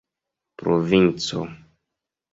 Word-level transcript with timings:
provinco 0.57 1.41